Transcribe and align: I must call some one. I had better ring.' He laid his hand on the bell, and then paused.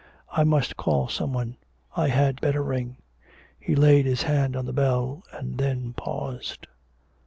I 0.31 0.43
must 0.43 0.77
call 0.77 1.09
some 1.09 1.31
one. 1.31 1.57
I 1.95 2.07
had 2.07 2.41
better 2.41 2.63
ring.' 2.63 2.97
He 3.59 3.75
laid 3.75 4.07
his 4.07 4.23
hand 4.23 4.55
on 4.55 4.65
the 4.65 4.73
bell, 4.73 5.21
and 5.31 5.59
then 5.59 5.93
paused. 5.93 6.65